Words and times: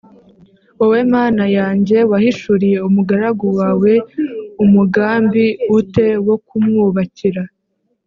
wowe 0.77 0.99
Mana 1.13 1.43
yanjye 1.57 1.97
wahishuriye 2.11 2.77
umugaragu 2.87 3.47
wawe 3.59 3.91
umugambi 4.63 5.45
u 5.77 5.79
te 5.93 6.07
wo 6.25 6.35
kumwubakira 6.47 7.43